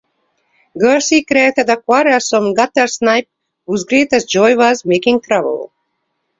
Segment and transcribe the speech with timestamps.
[0.79, 3.27] Gorcey created a quarrelsome guttersnipe
[3.67, 5.71] whose greatest joy was in making trouble.